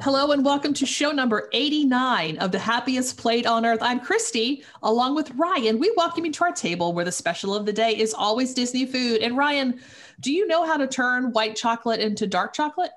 Hello 0.00 0.32
and 0.32 0.44
welcome 0.44 0.74
to 0.74 0.86
show 0.86 1.12
number 1.12 1.48
89 1.52 2.38
of 2.38 2.50
the 2.50 2.58
happiest 2.58 3.16
plate 3.16 3.46
on 3.46 3.64
earth. 3.64 3.78
I'm 3.80 4.00
Christy, 4.00 4.64
along 4.82 5.14
with 5.14 5.30
Ryan. 5.36 5.78
We 5.78 5.92
welcome 5.96 6.26
you 6.26 6.32
to 6.32 6.44
our 6.44 6.52
table 6.52 6.92
where 6.92 7.04
the 7.04 7.12
special 7.12 7.54
of 7.54 7.64
the 7.64 7.72
day 7.72 7.96
is 7.96 8.12
always 8.12 8.54
Disney 8.54 8.86
food. 8.86 9.22
And 9.22 9.36
Ryan, 9.36 9.80
do 10.18 10.32
you 10.32 10.48
know 10.48 10.66
how 10.66 10.76
to 10.76 10.88
turn 10.88 11.32
white 11.32 11.54
chocolate 11.54 12.00
into 12.00 12.26
dark 12.26 12.52
chocolate? 12.54 12.90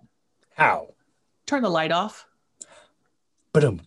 How? 0.55 0.87
Turn 1.45 1.61
the 1.61 1.69
light 1.69 1.91
off. 1.91 2.25
Ba-dum. 3.53 3.79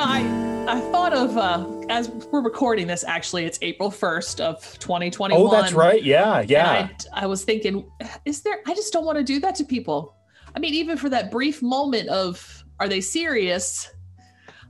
Know, 0.00 0.06
I 0.06 0.76
I 0.76 0.80
thought 0.92 1.12
of 1.12 1.36
uh 1.36 1.66
as 1.88 2.08
we're 2.30 2.42
recording 2.42 2.86
this 2.86 3.04
actually 3.04 3.44
it's 3.44 3.58
April 3.62 3.90
1st 3.90 4.40
of 4.40 4.78
2021. 4.78 5.40
Oh, 5.40 5.50
that's 5.50 5.72
right. 5.72 6.02
Yeah, 6.02 6.40
yeah. 6.40 6.88
I, 7.12 7.24
I 7.24 7.26
was 7.26 7.44
thinking, 7.44 7.90
is 8.24 8.42
there, 8.42 8.60
I 8.66 8.74
just 8.74 8.92
don't 8.92 9.04
want 9.04 9.18
to 9.18 9.24
do 9.24 9.40
that 9.40 9.54
to 9.56 9.64
people. 9.64 10.14
I 10.54 10.58
mean, 10.58 10.74
even 10.74 10.96
for 10.96 11.08
that 11.08 11.30
brief 11.30 11.62
moment 11.62 12.08
of, 12.08 12.64
are 12.78 12.88
they 12.88 13.00
serious? 13.00 13.90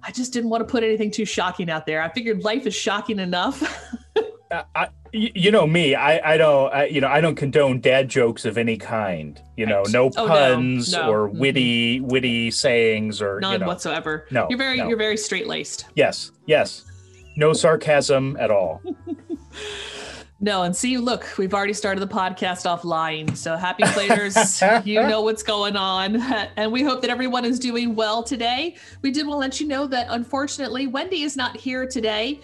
I 0.03 0.11
just 0.11 0.33
didn't 0.33 0.51
want 0.51 0.67
to 0.67 0.71
put 0.71 0.83
anything 0.83 1.11
too 1.11 1.25
shocking 1.25 1.71
out 1.71 1.87
there. 1.87 2.03
I 2.03 2.09
figured 2.11 2.43
life 2.43 2.67
is 2.67 2.75
shocking 2.75 3.19
enough. 3.19 3.63
I, 4.75 4.89
You 5.13 5.51
know 5.51 5.67
me. 5.67 5.95
I, 5.95 6.35
I 6.35 6.37
don't. 6.37 6.73
I, 6.73 6.87
you 6.87 7.01
know, 7.01 7.09
I 7.09 7.21
don't 7.21 7.35
condone 7.35 7.81
dad 7.81 8.09
jokes 8.09 8.45
of 8.45 8.57
any 8.57 8.77
kind. 8.77 9.41
You 9.57 9.67
know, 9.67 9.83
no 9.91 10.11
Oh, 10.17 10.27
puns 10.29 10.93
no. 10.93 11.11
or 11.11 11.29
Mhm. 11.29 11.39
witty, 11.39 12.01
witty 12.01 12.51
sayings 12.53 13.21
or 13.21 13.41
None 13.41 13.53
you 13.55 13.59
know. 13.59 13.67
whatsoever. 13.67 14.27
No, 14.31 14.47
You're 14.49 14.59
very, 14.59 14.77
no. 14.79 14.89
you're 14.89 14.97
very 14.99 15.17
straight 15.17 15.47
laced. 15.49 15.87
Yes, 15.95 16.31
yes. 16.47 16.85
No 17.37 17.53
sarcasm 17.53 18.37
at 18.39 18.51
all. 18.51 18.81
No, 20.43 20.63
and 20.63 20.75
see, 20.75 20.97
look, 20.97 21.27
we've 21.37 21.53
already 21.53 21.75
started 21.75 22.01
the 22.01 22.07
podcast 22.09 22.65
off 22.65 22.83
lying. 22.83 23.35
So 23.35 23.59
Happy 23.59 23.83
Platers, 23.89 24.63
you 24.87 25.03
know 25.07 25.21
what's 25.21 25.43
going 25.43 25.77
on. 25.77 26.17
And 26.57 26.73
we 26.73 26.83
hope 26.83 27.03
that 27.03 27.11
everyone 27.11 27.45
is 27.45 27.59
doing 27.59 27.95
well 27.95 28.23
today. 28.23 28.77
We 29.03 29.11
did 29.11 29.27
want 29.27 29.37
to 29.37 29.41
let 29.41 29.61
you 29.61 29.69
know 29.69 29.87
that 29.89 30.07
unfortunately, 30.09 30.87
Wendy 30.87 31.25
is 31.25 31.37
not 31.37 31.59
here 31.59 31.87
today. 31.87 32.41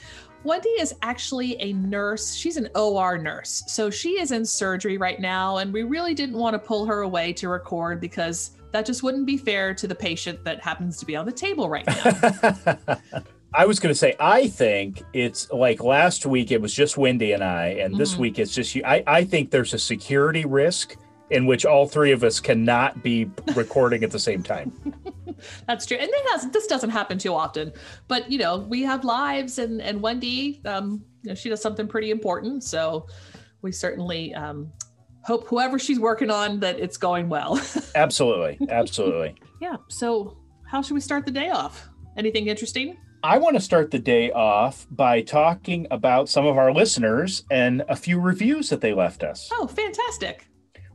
Wendy 0.46 0.68
is 0.70 0.94
actually 1.02 1.60
a 1.60 1.72
nurse. 1.72 2.34
She's 2.34 2.56
an 2.56 2.68
OR 2.76 3.18
nurse. 3.18 3.64
So 3.66 3.90
she 3.90 4.20
is 4.20 4.30
in 4.30 4.44
surgery 4.44 4.96
right 4.96 5.20
now. 5.20 5.56
And 5.58 5.72
we 5.72 5.82
really 5.82 6.14
didn't 6.14 6.36
want 6.38 6.54
to 6.54 6.58
pull 6.58 6.86
her 6.86 7.00
away 7.02 7.32
to 7.34 7.48
record 7.48 8.00
because 8.00 8.52
that 8.70 8.86
just 8.86 9.02
wouldn't 9.02 9.26
be 9.26 9.36
fair 9.36 9.74
to 9.74 9.88
the 9.88 9.94
patient 9.94 10.44
that 10.44 10.62
happens 10.62 10.98
to 10.98 11.06
be 11.06 11.16
on 11.16 11.26
the 11.26 11.32
table 11.32 11.68
right 11.68 11.86
now. 11.86 12.98
I 13.54 13.64
was 13.64 13.80
going 13.80 13.92
to 13.92 13.98
say, 13.98 14.14
I 14.20 14.48
think 14.48 15.02
it's 15.14 15.50
like 15.50 15.82
last 15.82 16.26
week 16.26 16.50
it 16.52 16.60
was 16.60 16.74
just 16.74 16.96
Wendy 16.98 17.32
and 17.32 17.42
I, 17.42 17.68
and 17.68 17.96
this 17.96 18.14
Mhm. 18.14 18.18
week 18.18 18.38
it's 18.38 18.54
just 18.54 18.74
you. 18.74 18.82
I, 18.84 19.02
I 19.06 19.24
think 19.24 19.50
there's 19.50 19.72
a 19.72 19.78
security 19.78 20.44
risk 20.44 20.96
in 21.30 21.46
which 21.46 21.64
all 21.64 21.86
three 21.86 22.12
of 22.12 22.22
us 22.22 22.40
cannot 22.40 23.02
be 23.02 23.30
recording 23.54 24.04
at 24.04 24.10
the 24.10 24.18
same 24.18 24.42
time. 24.42 24.72
That's 25.66 25.84
true, 25.84 25.96
and 25.98 26.10
has, 26.30 26.48
this 26.50 26.66
doesn't 26.66 26.90
happen 26.90 27.18
too 27.18 27.34
often. 27.34 27.72
But 28.08 28.30
you 28.30 28.38
know, 28.38 28.58
we 28.58 28.82
have 28.82 29.04
lives, 29.04 29.58
and 29.58 29.82
and 29.82 30.00
Wendy, 30.00 30.62
um, 30.64 31.04
you 31.22 31.30
know, 31.30 31.34
she 31.34 31.48
does 31.48 31.60
something 31.60 31.86
pretty 31.88 32.10
important. 32.10 32.64
So 32.64 33.06
we 33.62 33.72
certainly 33.72 34.34
um, 34.34 34.72
hope 35.24 35.46
whoever 35.48 35.78
she's 35.78 35.98
working 36.00 36.30
on 36.30 36.60
that 36.60 36.78
it's 36.78 36.96
going 36.96 37.28
well. 37.28 37.60
Absolutely, 37.94 38.58
absolutely. 38.70 39.34
yeah. 39.60 39.76
So 39.88 40.38
how 40.66 40.82
should 40.82 40.94
we 40.94 41.00
start 41.00 41.24
the 41.26 41.32
day 41.32 41.50
off? 41.50 41.88
Anything 42.16 42.46
interesting? 42.46 42.96
I 43.22 43.38
want 43.38 43.56
to 43.56 43.60
start 43.60 43.90
the 43.90 43.98
day 43.98 44.30
off 44.30 44.86
by 44.90 45.20
talking 45.20 45.86
about 45.90 46.28
some 46.28 46.46
of 46.46 46.56
our 46.56 46.72
listeners 46.72 47.44
and 47.50 47.82
a 47.88 47.96
few 47.96 48.20
reviews 48.20 48.70
that 48.70 48.80
they 48.80 48.92
left 48.94 49.24
us. 49.24 49.48
Oh, 49.52 49.66
fantastic! 49.66 50.48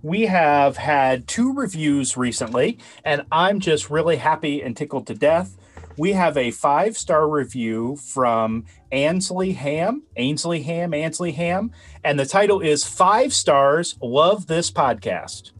We 0.03 0.25
have 0.25 0.77
had 0.77 1.27
two 1.27 1.53
reviews 1.53 2.17
recently, 2.17 2.79
and 3.05 3.25
I'm 3.31 3.59
just 3.59 3.89
really 3.89 4.17
happy 4.17 4.61
and 4.61 4.75
tickled 4.75 5.07
to 5.07 5.13
death. 5.13 5.57
We 5.97 6.13
have 6.13 6.37
a 6.37 6.51
five 6.51 6.97
star 6.97 7.29
review 7.29 7.97
from 7.97 8.65
Ansley 8.91 9.51
Ham, 9.51 10.03
Ainsley 10.15 10.63
Ham, 10.63 10.93
Ansley 10.93 11.33
Ham, 11.33 11.71
and 12.03 12.19
the 12.19 12.25
title 12.25 12.61
is 12.61 12.83
Five 12.83 13.33
Stars. 13.33 13.97
Love 14.01 14.47
this 14.47 14.71
podcast. 14.71 15.51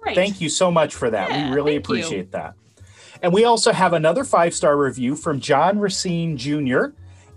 Great. 0.00 0.14
Thank 0.14 0.40
you 0.40 0.48
so 0.48 0.70
much 0.70 0.94
for 0.94 1.10
that. 1.10 1.30
Yeah, 1.30 1.48
we 1.48 1.54
really 1.56 1.72
thank 1.72 1.88
you. 1.88 1.94
appreciate 1.94 2.32
that. 2.32 2.54
And 3.22 3.32
we 3.32 3.44
also 3.44 3.72
have 3.72 3.92
another 3.92 4.24
five 4.24 4.54
star 4.54 4.76
review 4.76 5.16
from 5.16 5.40
John 5.40 5.78
Racine 5.80 6.36
Jr., 6.36 6.86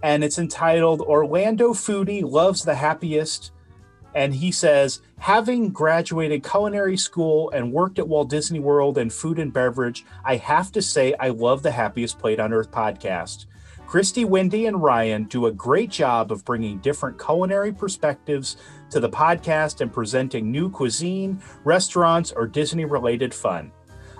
and 0.03 0.23
it's 0.23 0.37
entitled 0.37 1.01
Orlando 1.01 1.73
Foodie 1.73 2.23
Loves 2.23 2.63
the 2.63 2.75
Happiest. 2.75 3.51
And 4.15 4.33
he 4.33 4.51
says, 4.51 5.01
having 5.19 5.69
graduated 5.69 6.43
culinary 6.43 6.97
school 6.97 7.51
and 7.51 7.71
worked 7.71 7.99
at 7.99 8.07
Walt 8.07 8.29
Disney 8.29 8.59
World 8.59 8.97
in 8.97 9.09
food 9.09 9.39
and 9.39 9.53
beverage, 9.53 10.05
I 10.25 10.37
have 10.37 10.71
to 10.71 10.81
say 10.81 11.13
I 11.19 11.29
love 11.29 11.61
the 11.61 11.71
Happiest 11.71 12.17
Plate 12.17 12.39
on 12.39 12.53
Earth 12.53 12.71
podcast. 12.71 13.45
Christy, 13.85 14.23
Wendy, 14.23 14.67
and 14.67 14.81
Ryan 14.81 15.23
do 15.23 15.47
a 15.47 15.51
great 15.51 15.89
job 15.89 16.31
of 16.31 16.45
bringing 16.45 16.77
different 16.77 17.19
culinary 17.19 17.71
perspectives 17.71 18.57
to 18.91 18.99
the 18.99 19.09
podcast 19.09 19.81
and 19.81 19.91
presenting 19.91 20.51
new 20.51 20.69
cuisine, 20.69 21.41
restaurants, 21.63 22.31
or 22.31 22.45
Disney 22.45 22.85
related 22.85 23.33
fun. 23.33 23.71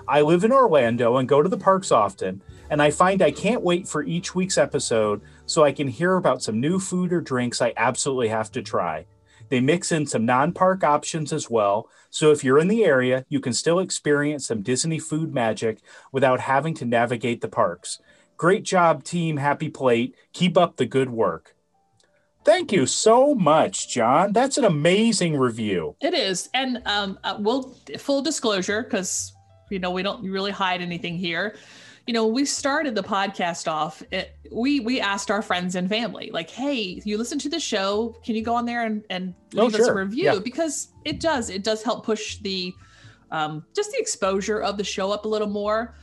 I 0.08 0.22
live 0.22 0.42
in 0.42 0.50
Orlando 0.50 1.18
and 1.18 1.28
go 1.28 1.40
to 1.40 1.48
the 1.48 1.56
parks 1.56 1.92
often, 1.92 2.42
and 2.68 2.82
I 2.82 2.90
find 2.90 3.22
I 3.22 3.30
can't 3.30 3.62
wait 3.62 3.86
for 3.86 4.02
each 4.02 4.34
week's 4.34 4.58
episode 4.58 5.20
so 5.46 5.62
I 5.62 5.70
can 5.70 5.86
hear 5.86 6.16
about 6.16 6.42
some 6.42 6.58
new 6.58 6.80
food 6.80 7.12
or 7.12 7.20
drinks 7.20 7.62
I 7.62 7.72
absolutely 7.76 8.26
have 8.26 8.50
to 8.52 8.62
try. 8.62 9.06
They 9.50 9.60
mix 9.60 9.92
in 9.92 10.06
some 10.06 10.24
non 10.24 10.52
park 10.52 10.82
options 10.82 11.32
as 11.32 11.50
well, 11.50 11.88
so 12.08 12.30
if 12.30 12.42
you're 12.42 12.58
in 12.58 12.68
the 12.68 12.84
area, 12.84 13.26
you 13.28 13.40
can 13.40 13.52
still 13.52 13.80
experience 13.80 14.46
some 14.46 14.62
Disney 14.62 14.98
food 14.98 15.34
magic 15.34 15.80
without 16.12 16.40
having 16.40 16.72
to 16.74 16.84
navigate 16.84 17.40
the 17.40 17.48
parks. 17.48 18.00
Great 18.36 18.62
job, 18.62 19.04
team 19.04 19.36
Happy 19.36 19.68
Plate. 19.68 20.16
Keep 20.32 20.56
up 20.56 20.76
the 20.76 20.86
good 20.86 21.10
work. 21.10 21.54
Thank 22.44 22.72
you 22.72 22.86
so 22.86 23.34
much, 23.34 23.90
John. 23.90 24.32
That's 24.32 24.56
an 24.56 24.64
amazing 24.64 25.36
review. 25.36 25.96
It 26.00 26.14
is, 26.14 26.48
and 26.54 26.80
um, 26.86 27.18
uh, 27.22 27.36
we'll 27.38 27.76
full 27.98 28.22
disclosure 28.22 28.82
because 28.82 29.34
you 29.68 29.78
know 29.78 29.90
we 29.90 30.02
don't 30.02 30.22
really 30.22 30.50
hide 30.50 30.80
anything 30.80 31.18
here. 31.18 31.56
You 32.10 32.14
know, 32.14 32.26
we 32.26 32.44
started 32.44 32.96
the 32.96 33.04
podcast 33.04 33.70
off, 33.70 34.02
it, 34.10 34.34
we 34.50 34.80
we 34.80 35.00
asked 35.00 35.30
our 35.30 35.42
friends 35.42 35.76
and 35.76 35.88
family, 35.88 36.30
like, 36.32 36.50
"Hey, 36.50 37.00
you 37.04 37.16
listen 37.16 37.38
to 37.38 37.48
the 37.48 37.60
show? 37.60 38.16
Can 38.24 38.34
you 38.34 38.42
go 38.42 38.52
on 38.52 38.66
there 38.66 38.84
and 38.84 39.04
and 39.10 39.32
Oh, 39.56 39.66
leave 39.66 39.76
us 39.76 39.86
a 39.86 39.94
review?" 39.94 40.24
Yeah. 40.24 40.38
Because 40.42 40.88
it 41.04 41.20
does 41.20 41.50
it 41.50 41.62
does 41.62 41.84
help 41.84 42.04
push 42.04 42.38
the 42.38 42.74
um, 43.30 43.64
just 43.76 43.92
the 43.92 43.98
exposure 44.00 44.58
of 44.60 44.76
the 44.76 44.82
show 44.82 45.12
up 45.12 45.24
a 45.24 45.28
little 45.28 45.46
more. 45.46 45.94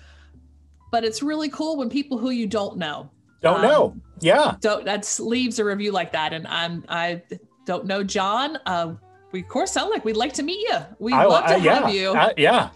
But 0.94 1.04
it's 1.04 1.22
really 1.22 1.50
cool 1.50 1.76
when 1.76 1.90
people 1.90 2.18
who 2.18 2.30
you 2.30 2.48
don't 2.48 2.78
know 2.78 3.10
Don't 3.42 3.58
Um, 3.58 3.62
know. 3.64 3.96
Yeah. 4.22 4.56
don't 4.62 4.86
that's 4.86 5.20
leaves 5.20 5.60
a 5.60 5.66
review 5.66 5.92
like 5.92 6.14
that 6.14 6.32
and 6.32 6.48
i'm 6.48 6.86
i 6.88 7.22
don't 7.66 7.86
know 7.86 8.02
john 8.02 8.58
uh 8.66 8.94
we 9.34 9.42
of 9.42 9.48
course 9.50 9.74
sound 9.74 9.90
like 9.92 10.06
we'd 10.06 10.16
like 10.16 10.32
to 10.34 10.44
meet 10.44 10.62
you 10.70 10.78
we'd 11.00 11.14
I- 11.16 11.26
love 11.26 11.46
to 11.48 11.54
I- 11.56 11.58
yeah. 11.58 11.80
have 11.82 11.94
you 11.94 12.14
I- 12.16 12.34
yeah. 12.38 12.70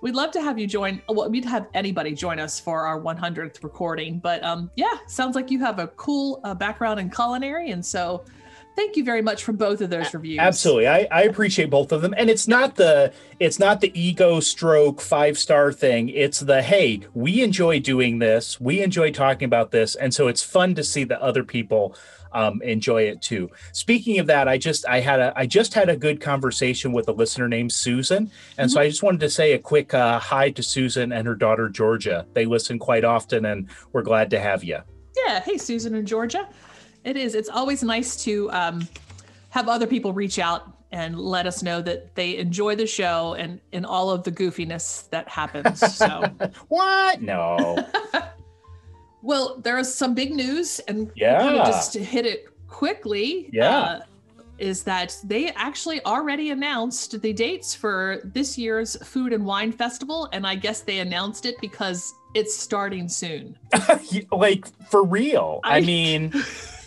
We'd 0.00 0.14
love 0.14 0.30
to 0.30 0.40
have 0.40 0.58
you 0.58 0.66
join 0.66 1.00
well, 1.08 1.28
we'd 1.30 1.44
have 1.44 1.68
anybody 1.74 2.12
join 2.12 2.38
us 2.38 2.58
for 2.60 2.86
our 2.86 3.00
100th 3.00 3.62
recording 3.62 4.18
but 4.18 4.42
um 4.44 4.70
yeah 4.76 4.98
sounds 5.06 5.34
like 5.34 5.50
you 5.50 5.58
have 5.58 5.78
a 5.78 5.88
cool 5.88 6.40
uh, 6.44 6.54
background 6.54 7.00
in 7.00 7.10
culinary 7.10 7.70
and 7.70 7.84
so 7.84 8.24
thank 8.78 8.96
you 8.96 9.02
very 9.02 9.22
much 9.22 9.42
for 9.42 9.52
both 9.52 9.80
of 9.80 9.90
those 9.90 10.14
reviews 10.14 10.38
Absolutely. 10.38 10.86
I, 10.86 11.08
I 11.10 11.22
appreciate 11.22 11.68
both 11.68 11.90
of 11.90 12.00
them. 12.00 12.14
And 12.16 12.30
it's 12.30 12.46
not 12.46 12.76
the 12.76 13.12
it's 13.40 13.58
not 13.58 13.80
the 13.80 13.90
ego 14.00 14.38
stroke 14.38 15.00
five 15.00 15.36
star 15.36 15.72
thing. 15.72 16.08
It's 16.10 16.38
the 16.38 16.62
hey, 16.62 17.00
we 17.12 17.42
enjoy 17.42 17.80
doing 17.80 18.20
this. 18.20 18.60
We 18.60 18.80
enjoy 18.80 19.10
talking 19.10 19.46
about 19.46 19.72
this. 19.72 19.96
And 19.96 20.14
so 20.14 20.28
it's 20.28 20.44
fun 20.44 20.76
to 20.76 20.84
see 20.84 21.02
that 21.04 21.20
other 21.20 21.42
people 21.42 21.96
um, 22.32 22.62
enjoy 22.62 23.02
it 23.02 23.20
too. 23.20 23.50
Speaking 23.72 24.20
of 24.20 24.28
that, 24.28 24.46
I 24.46 24.58
just 24.58 24.86
I 24.86 25.00
had 25.00 25.18
a 25.18 25.32
I 25.34 25.46
just 25.46 25.74
had 25.74 25.88
a 25.88 25.96
good 25.96 26.20
conversation 26.20 26.92
with 26.92 27.08
a 27.08 27.12
listener 27.12 27.48
named 27.48 27.72
Susan. 27.72 28.30
And 28.58 28.70
so 28.70 28.80
I 28.80 28.88
just 28.88 29.02
wanted 29.02 29.20
to 29.20 29.30
say 29.30 29.54
a 29.54 29.58
quick 29.58 29.92
uh, 29.92 30.20
hi 30.20 30.50
to 30.50 30.62
Susan 30.62 31.10
and 31.12 31.26
her 31.26 31.34
daughter 31.34 31.68
Georgia. 31.68 32.26
They 32.34 32.46
listen 32.46 32.78
quite 32.78 33.04
often 33.04 33.44
and 33.44 33.68
we're 33.92 34.02
glad 34.02 34.30
to 34.30 34.38
have 34.38 34.62
you. 34.62 34.78
yeah 35.26 35.40
hey 35.40 35.58
susan 35.58 35.94
and 35.94 36.06
georgia 36.06 36.48
it 37.04 37.16
is 37.16 37.34
it's 37.34 37.48
always 37.48 37.82
nice 37.82 38.22
to 38.24 38.50
um 38.52 38.86
have 39.50 39.68
other 39.68 39.86
people 39.86 40.12
reach 40.12 40.38
out 40.38 40.72
and 40.92 41.18
let 41.18 41.46
us 41.46 41.62
know 41.62 41.80
that 41.82 42.14
they 42.14 42.36
enjoy 42.38 42.74
the 42.74 42.86
show 42.86 43.34
and 43.34 43.60
in 43.72 43.84
all 43.84 44.10
of 44.10 44.22
the 44.24 44.32
goofiness 44.32 45.08
that 45.10 45.28
happens 45.28 45.78
so 45.96 46.24
What? 46.68 47.20
No. 47.22 47.86
Well, 49.22 49.58
there 49.62 49.78
is 49.78 49.92
some 49.92 50.14
big 50.14 50.32
news, 50.32 50.78
and 50.88 51.10
Yeah. 51.16 51.40
kind 51.40 51.56
of 51.56 51.66
just 51.66 51.92
to 51.94 52.02
hit 52.04 52.24
it 52.24 52.46
quickly. 52.68 53.50
Yeah. 53.52 53.78
uh, 53.78 54.00
is 54.58 54.82
that 54.84 55.16
they 55.22 55.50
actually 55.50 56.04
already 56.04 56.50
announced 56.50 57.20
the 57.22 57.32
dates 57.32 57.74
for 57.76 58.20
this 58.24 58.58
year's 58.58 58.96
Food 59.06 59.32
and 59.32 59.44
Wine 59.46 59.70
Festival. 59.70 60.28
And 60.32 60.44
I 60.44 60.56
guess 60.56 60.80
they 60.80 60.98
announced 60.98 61.46
it 61.46 61.54
because 61.60 62.12
it's 62.34 62.56
starting 62.56 63.08
soon. 63.08 63.56
like 64.32 64.66
for 64.90 65.04
real. 65.04 65.60
I, 65.62 65.76
I- 65.76 65.80
mean, 65.82 66.32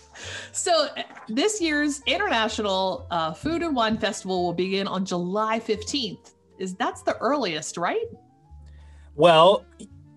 So, 0.51 0.88
uh, 0.98 1.03
this 1.27 1.62
year's 1.62 2.01
International 2.06 3.07
uh, 3.09 3.33
Food 3.33 3.62
and 3.62 3.75
Wine 3.75 3.98
Festival 3.98 4.44
will 4.44 4.53
begin 4.53 4.88
on 4.88 5.06
July 5.06 5.59
15th. 5.59 6.33
Is 6.59 6.75
that's 6.75 7.01
the 7.01 7.18
earliest, 7.18 7.77
right? 7.77 8.06
well, 9.15 9.65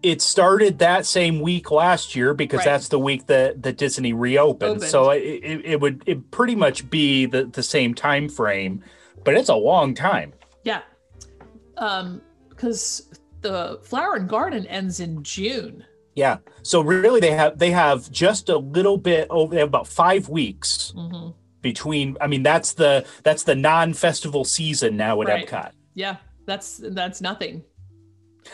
it 0.03 0.21
started 0.21 0.79
that 0.81 1.07
same 1.07 1.41
week 1.41 1.71
last 1.71 2.15
year 2.15 2.35
because 2.35 2.59
Right. 2.59 2.67
that's 2.67 2.89
the 2.89 2.99
week 2.99 3.27
that, 3.27 3.63
that 3.63 3.79
Disney 3.79 4.13
reopened. 4.13 4.77
Opened. 4.77 4.91
So 4.91 5.11
it, 5.11 5.21
it, 5.21 5.65
it 5.65 5.81
would 5.81 6.03
it 6.05 6.31
pretty 6.31 6.55
much 6.55 6.89
be 6.91 7.25
the, 7.25 7.45
the 7.47 7.63
same 7.63 7.95
time 7.95 8.29
frame, 8.29 8.85
but 9.25 9.35
it's 9.35 9.49
a 9.49 9.55
long 9.55 9.95
time. 9.95 10.35
Yeah. 10.63 10.83
Um, 11.79 12.21
because 12.51 13.19
the 13.41 13.81
Flower 13.83 14.15
and 14.17 14.29
Garden 14.29 14.67
ends 14.67 15.01
in 15.01 15.23
June. 15.23 15.85
Yeah. 16.15 16.39
So 16.63 16.81
really 16.81 17.21
they 17.21 17.33
have 17.33 17.59
they 17.59 17.71
have 17.71 18.11
just 18.11 18.49
a 18.49 18.59
little 18.59 18.97
bit 18.99 19.27
over 19.31 19.55
they 19.55 19.61
have 19.61 19.69
about 19.69 19.89
five 19.89 20.29
weeks 20.29 20.93
hmm 20.97 21.31
between 21.65 22.17
I 22.21 22.29
mean 22.29 22.45
that's 22.45 22.75
the 22.75 23.05
that's 23.25 23.43
the 23.43 23.57
non-festival 23.57 24.45
season 24.45 24.97
now 24.97 25.21
at 25.23 25.29
Right. 25.29 25.49
Epcot. 25.49 25.73
Yeah, 25.95 26.17
that's 26.47 26.81
that's 26.83 27.21
nothing. 27.21 27.65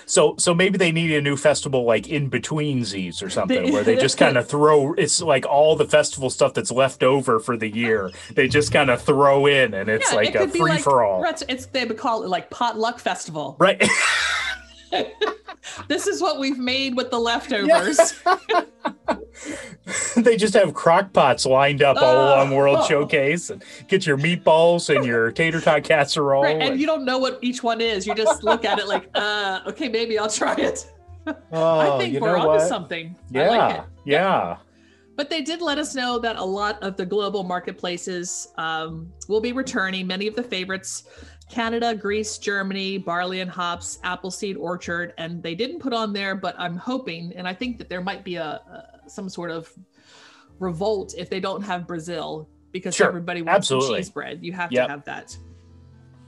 So 0.06 0.36
so 0.38 0.54
maybe 0.54 0.78
they 0.78 0.92
need 0.92 1.12
a 1.12 1.20
new 1.20 1.36
festival 1.36 1.84
like 1.84 2.08
in 2.08 2.28
between 2.28 2.84
Z's 2.84 3.20
or 3.20 3.28
something 3.28 3.72
where 3.72 3.82
they 3.82 3.96
just 3.96 4.16
kind 4.16 4.38
of 4.38 4.48
throw 4.54 4.94
it's 4.94 5.20
like 5.20 5.44
all 5.44 5.74
the 5.74 5.84
festival 5.84 6.30
stuff 6.30 6.54
that's 6.54 6.70
left 6.70 7.02
over 7.02 7.40
for 7.40 7.56
the 7.56 7.68
year. 7.68 8.10
They 8.32 8.46
just 8.46 8.72
kind 8.72 8.88
of 8.88 9.02
throw 9.02 9.46
in 9.46 9.74
and 9.74 9.90
it's 9.90 10.10
yeah, 10.12 10.16
like 10.16 10.34
it 10.36 10.42
a 10.42 10.48
free 10.48 10.60
like 10.60 10.82
for 10.82 11.02
all. 11.02 11.24
It's 11.48 11.66
they 11.66 11.84
would 11.84 11.98
call 11.98 12.22
it 12.22 12.28
like 12.28 12.48
potluck 12.50 13.00
festival. 13.00 13.56
Right. 13.58 13.82
This 15.88 16.06
is 16.06 16.20
what 16.22 16.38
we've 16.40 16.58
made 16.58 16.96
with 16.96 17.10
the 17.10 17.18
leftovers. 17.18 18.14
they 20.16 20.36
just 20.36 20.54
have 20.54 20.74
crock 20.74 21.12
pots 21.12 21.46
lined 21.46 21.82
up 21.82 21.96
all 21.96 22.16
Oh. 22.16 22.24
along 22.34 22.54
World 22.54 22.86
Showcase 22.86 23.50
and 23.50 23.62
get 23.88 24.06
your 24.06 24.16
meatballs 24.18 24.94
and 24.94 25.04
your 25.04 25.30
tater 25.32 25.60
tot 25.60 25.84
casserole. 25.84 26.42
Right, 26.42 26.54
and 26.54 26.62
and- 26.72 26.80
you 26.80 26.86
don't 26.86 27.04
know 27.04 27.18
what 27.18 27.38
each 27.42 27.62
one 27.62 27.80
is. 27.80 28.06
You 28.06 28.14
just 28.14 28.42
look 28.42 28.64
at 28.64 28.78
it 28.78 28.88
like, 28.88 29.08
uh, 29.14 29.60
okay, 29.68 29.88
maybe 29.88 30.18
I'll 30.18 30.30
try 30.30 30.54
it. 30.56 30.90
oh, 31.52 31.96
I 31.96 31.98
think 31.98 32.20
we're 32.20 32.36
onto 32.36 32.48
what? 32.48 32.68
something. 32.68 33.16
Yeah. 33.30 33.42
I 33.42 33.48
like 33.56 33.78
it. 33.80 33.84
Yeah. 34.04 34.56
But 35.16 35.28
they 35.28 35.42
did 35.42 35.60
let 35.60 35.76
us 35.76 35.94
know 35.94 36.18
that 36.18 36.36
a 36.36 36.44
lot 36.44 36.82
of 36.82 36.96
the 36.96 37.04
global 37.04 37.44
marketplaces 37.44 38.48
um, 38.56 39.12
will 39.28 39.40
be 39.42 39.52
returning. 39.52 40.06
Many 40.06 40.26
of 40.26 40.34
the 40.34 40.42
favorites 40.42 41.04
Canada, 41.50 41.94
Greece, 41.94 42.38
Germany, 42.38 42.96
Barley 42.96 43.40
and 43.40 43.50
Hops, 43.50 43.98
Appleseed 44.04 44.56
Orchard. 44.56 45.12
And 45.18 45.42
they 45.42 45.54
didn't 45.54 45.80
put 45.80 45.92
on 45.92 46.12
there, 46.12 46.34
but 46.34 46.54
I'm 46.58 46.76
hoping, 46.76 47.32
and 47.36 47.46
I 47.46 47.52
think 47.54 47.78
that 47.78 47.88
there 47.88 48.00
might 48.00 48.24
be 48.24 48.36
a, 48.36 48.44
a 48.44 49.08
some 49.10 49.28
sort 49.28 49.50
of 49.50 49.72
revolt 50.60 51.14
if 51.18 51.28
they 51.28 51.40
don't 51.40 51.62
have 51.62 51.86
Brazil 51.86 52.48
because 52.70 52.94
Sure, 52.94 53.08
everybody 53.08 53.42
wants 53.42 53.68
cheese 53.68 54.08
bread. 54.10 54.38
You 54.42 54.52
have 54.52 54.70
Yep. 54.70 54.86
to 54.86 54.90
have 54.92 55.04
that. 55.06 55.36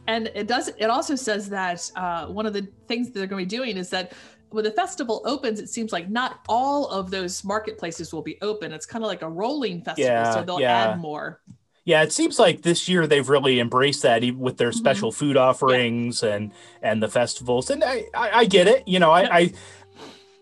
And 0.09 0.27
it 0.35 0.49
does. 0.49 0.69
It 0.79 0.87
also 0.87 1.15
says 1.15 1.49
that 1.51 1.89
uh, 1.95 2.27
one 2.27 2.45
of 2.45 2.53
the 2.53 2.67
things 2.89 3.07
that 3.07 3.15
they're 3.15 3.29
going 3.29 3.47
to 3.47 3.49
be 3.49 3.57
doing 3.57 3.77
is 3.77 3.89
that 3.91 4.13
when 4.51 4.65
the 4.65 4.73
festival 4.73 5.23
opens, 5.25 5.61
it 5.61 5.69
seems 5.69 5.93
like 5.93 6.11
not 6.11 6.41
all 6.49 6.89
of 6.89 7.11
those 7.11 7.45
marketplaces 7.45 8.13
will 8.13 8.23
be 8.23 8.37
open. 8.43 8.73
It's 8.73 8.85
kind 8.85 9.05
of 9.05 9.09
like 9.09 9.23
a 9.23 9.29
rolling 9.31 9.81
festival, 9.83 10.11
Yeah, 10.11 10.35
so 10.35 10.43
they'll 10.43 10.61
yeah. 10.61 10.91
add 10.91 10.99
more. 11.01 11.41
Yeah, 11.85 12.03
it 12.03 12.13
seems 12.13 12.39
like 12.39 12.63
this 12.63 12.89
year 12.89 13.07
they've 13.07 13.29
really 13.29 13.59
embraced 13.59 14.03
that 14.03 14.23
even 14.23 14.39
with 14.39 14.57
their 14.57 14.71
Mhm. 14.71 14.75
special 14.77 15.13
food 15.13 15.37
offerings 15.37 16.23
and 16.23 16.53
and 16.81 17.03
the 17.03 17.09
festivals. 17.09 17.71
And 17.71 17.83
I, 17.83 18.05
I, 18.15 18.31
I 18.41 18.45
get 18.45 18.69
it. 18.69 18.87
You 18.87 18.99
know, 19.01 19.11
I, 19.11 19.37
I 19.39 19.53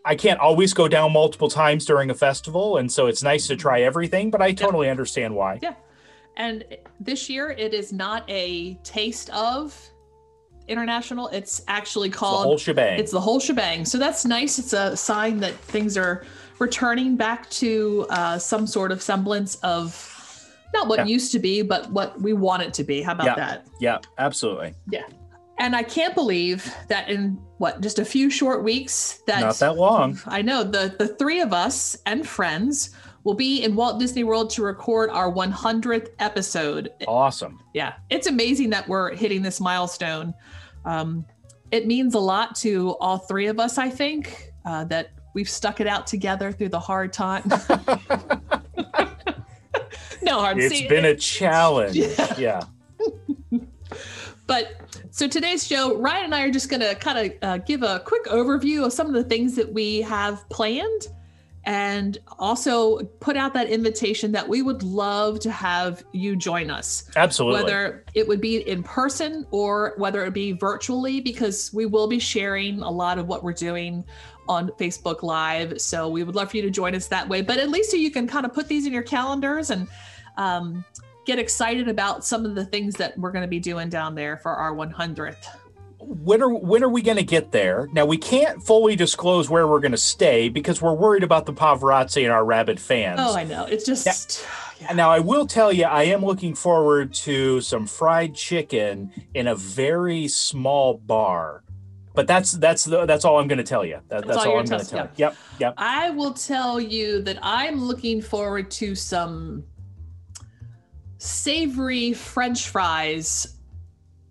I 0.04 0.14
can't 0.16 0.40
always 0.40 0.74
go 0.74 0.88
down 0.88 1.12
multiple 1.12 1.48
times 1.48 1.84
during 1.86 2.10
a 2.10 2.14
festival, 2.14 2.76
and 2.76 2.90
so 2.92 3.06
it's 3.06 3.22
nice 3.22 3.46
to 3.48 3.56
try 3.56 3.82
everything. 3.82 4.30
But 4.30 4.42
I 4.42 4.52
totally 4.52 4.88
understand 4.90 5.34
why. 5.34 5.58
Yeah. 5.62 5.74
And 6.36 6.64
this 7.00 7.28
year, 7.28 7.50
it 7.50 7.74
is 7.74 7.92
not 7.92 8.24
a 8.28 8.74
taste 8.82 9.30
of 9.30 9.78
international. 10.68 11.28
It's 11.28 11.62
actually 11.68 12.08
It's 12.08 12.16
the 12.16 12.18
called 12.20 12.44
whole 12.44 12.58
shebang. 12.58 12.98
It's 13.00 13.12
the 13.12 13.20
whole 13.20 13.40
shebang. 13.40 13.84
So 13.84 13.98
that's 13.98 14.24
nice. 14.24 14.58
It's 14.58 14.72
a 14.72 14.96
sign 14.96 15.40
that 15.40 15.54
things 15.54 15.96
are 15.96 16.24
returning 16.58 17.16
back 17.16 17.48
to 17.50 18.06
uh, 18.10 18.38
some 18.38 18.66
sort 18.66 18.92
of 18.92 19.02
semblance 19.02 19.56
of 19.56 20.09
not 20.74 20.88
what 20.88 21.00
Yeah. 21.00 21.04
used 21.06 21.32
to 21.32 21.38
be, 21.38 21.62
but 21.62 21.90
what 21.90 22.20
we 22.20 22.32
want 22.32 22.62
it 22.62 22.72
to 22.74 22.84
be. 22.84 23.02
How 23.02 23.12
about 23.12 23.26
Yeah. 23.26 23.34
that? 23.36 23.66
yeah, 23.80 23.98
absolutely. 24.18 24.74
Yeah. 24.90 25.02
And 25.58 25.76
I 25.76 25.82
can't 25.82 26.14
believe 26.14 26.72
that 26.88 27.10
in 27.10 27.38
what 27.58 27.80
just 27.82 27.98
a 27.98 28.04
few 28.04 28.30
short 28.30 28.64
weeks 28.64 29.20
that, 29.26 29.40
Not 29.40 29.56
that 29.56 29.76
long. 29.76 30.18
I 30.26 30.40
know 30.42 30.64
the 30.64 30.94
the 30.98 31.08
three 31.08 31.40
of 31.40 31.52
us 31.52 31.96
and 32.06 32.26
friends 32.26 32.90
will 33.24 33.34
be 33.34 33.62
in 33.62 33.76
Walt 33.76 34.00
Disney 34.00 34.24
World 34.24 34.48
to 34.50 34.62
record 34.62 35.10
our 35.10 35.30
100th 35.30 36.08
episode. 36.18 36.88
Awesome. 37.06 37.60
Yeah, 37.74 37.92
it's 38.08 38.26
amazing 38.26 38.70
that 38.70 38.88
we're 38.88 39.14
hitting 39.14 39.42
this 39.42 39.60
milestone. 39.60 40.32
Um, 40.86 41.26
it 41.70 41.86
means 41.86 42.14
a 42.14 42.18
lot 42.18 42.54
to 42.56 42.96
all 42.98 43.18
three 43.18 43.46
of 43.48 43.60
us, 43.60 43.76
I 43.76 43.90
think, 43.90 44.52
uh, 44.64 44.84
that 44.84 45.10
we've 45.34 45.50
stuck 45.50 45.80
it 45.82 45.86
out 45.86 46.06
together 46.06 46.50
through 46.50 46.70
the 46.70 46.80
hard 46.80 47.12
time. 47.12 47.42
no 50.22 50.40
hard. 50.40 50.58
It's 50.58 50.74
see, 50.76 50.88
been 50.88 51.04
a 51.04 51.14
challenge. 51.14 51.96
Yeah. 52.00 52.34
Yeah. 52.38 52.62
But 54.46 54.80
so 55.12 55.28
today's 55.28 55.64
show, 55.64 55.96
Ryan 55.96 56.24
and 56.24 56.34
I 56.34 56.42
are 56.42 56.50
just 56.50 56.70
going 56.70 56.80
to 56.80 56.96
kind 56.96 57.18
of 57.18 57.32
uh, 57.40 57.58
give 57.58 57.84
a 57.84 58.00
quick 58.00 58.24
overview 58.24 58.84
of 58.84 58.92
some 58.92 59.06
of 59.06 59.12
the 59.12 59.22
things 59.22 59.54
that 59.54 59.72
we 59.72 60.00
have 60.00 60.48
planned 60.48 61.06
and 61.64 62.18
also 62.38 62.98
put 63.20 63.36
out 63.36 63.54
that 63.54 63.68
invitation 63.68 64.32
that 64.32 64.48
we 64.48 64.62
would 64.62 64.82
love 64.82 65.38
to 65.40 65.52
have 65.52 66.02
you 66.12 66.34
join 66.34 66.68
us. 66.68 67.08
Absolutely. 67.14 67.62
whether 67.62 68.04
it 68.14 68.26
would 68.26 68.40
be 68.40 68.68
in 68.68 68.82
person 68.82 69.46
or 69.52 69.94
whether 69.98 70.24
it 70.24 70.34
be 70.34 70.50
virtually, 70.50 71.20
because 71.20 71.72
we 71.72 71.86
will 71.86 72.08
be 72.08 72.18
sharing 72.18 72.80
a 72.80 72.90
lot 72.90 73.18
of 73.18 73.28
what 73.28 73.44
we're 73.44 73.52
doing 73.52 74.04
on 74.50 74.68
Facebook 74.70 75.22
Live. 75.22 75.80
So 75.80 76.08
we 76.08 76.24
would 76.24 76.34
love 76.34 76.50
for 76.50 76.56
you 76.56 76.62
to 76.64 76.70
join 76.70 76.96
us 76.96 77.06
that 77.06 77.28
way. 77.28 77.40
But 77.40 77.58
at 77.58 77.70
least 77.70 77.92
you 77.92 78.10
can 78.10 78.26
kind 78.26 78.44
of 78.44 78.52
put 78.52 78.66
these 78.66 78.84
in 78.84 78.92
your 78.92 79.04
calendars 79.04 79.70
and 79.70 79.86
um, 80.36 80.84
get 81.24 81.38
excited 81.38 81.88
about 81.88 82.24
some 82.24 82.44
of 82.44 82.56
the 82.56 82.64
things 82.64 82.96
that 82.96 83.16
we're 83.16 83.30
going 83.30 83.44
to 83.44 83.48
be 83.48 83.60
doing 83.60 83.88
down 83.88 84.16
there 84.16 84.36
for 84.36 84.50
our 84.52 84.74
100th. 84.74 85.46
when 86.00 86.42
are 86.42 86.48
when 86.48 86.82
are 86.82 86.88
we 86.88 87.00
going 87.02 87.18
to 87.18 87.22
get 87.22 87.52
there? 87.52 87.88
Now 87.92 88.06
we 88.06 88.16
can't 88.16 88.60
fully 88.60 88.96
disclose 88.96 89.48
where 89.48 89.68
we're 89.68 89.80
going 89.80 89.92
to 89.92 89.98
stay 89.98 90.48
because 90.48 90.82
we're 90.82 90.94
worried 90.94 91.22
about 91.22 91.46
the 91.46 91.52
paparazzi 91.52 92.24
and 92.24 92.32
our 92.32 92.44
rabid 92.44 92.80
fans. 92.80 93.20
Oh, 93.22 93.36
I 93.36 93.44
know. 93.44 93.66
It's 93.66 93.86
just. 93.86 94.44
And 94.88 94.96
Now 94.96 95.10
I 95.10 95.20
will 95.20 95.46
tell 95.46 95.72
you, 95.72 95.84
I 95.84 96.04
am 96.04 96.24
looking 96.24 96.54
forward 96.54 97.12
to 97.26 97.60
some 97.60 97.86
fried 97.86 98.34
chicken 98.34 99.12
in 99.34 99.46
a 99.46 99.54
very 99.54 100.26
small 100.26 100.94
bar. 100.94 101.62
But 102.14 102.26
that's 102.26 102.52
that's 102.52 102.84
the, 102.84 103.06
that's 103.06 103.24
all 103.24 103.38
I'm 103.38 103.46
going 103.46 103.58
to 103.58 103.64
tell 103.64 103.84
you. 103.84 104.00
That, 104.08 104.26
That's 104.26 104.26
that's, 104.26 104.38
all 104.38 104.52
all, 104.52 104.58
I'm 104.58 104.64
going 104.64 104.80
to 104.80 104.86
tell- 104.86 104.98
tell 104.98 105.06
you. 105.06 105.12
Yep, 105.16 105.36
yep. 105.60 105.74
I 105.76 106.10
will 106.10 106.32
tell 106.32 106.80
you 106.80 107.22
that 107.22 107.38
I'm 107.40 107.80
looking 107.84 108.20
forward 108.20 108.70
to 108.72 108.94
some 108.96 109.64
savory 111.18 112.12
French 112.12 112.68
fries 112.68 113.56